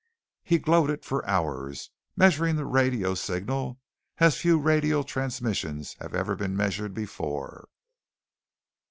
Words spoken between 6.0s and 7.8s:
have ever been measured before.